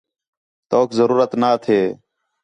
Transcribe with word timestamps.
توک 0.69 0.89
ضرورت 0.99 1.31
نہ 1.41 1.49
تھے 1.63 1.79